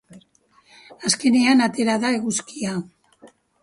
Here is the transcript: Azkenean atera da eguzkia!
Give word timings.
Azkenean 1.11 1.63
atera 1.69 2.01
da 2.07 2.15
eguzkia! 2.19 2.77